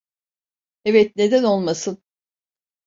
Evet, 0.85 1.15
neden 1.17 1.43
olmasın? 1.43 2.03